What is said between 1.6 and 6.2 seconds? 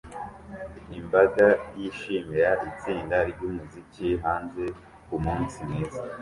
yishimira itsinda ryumuziki hanze kumunsi mwiza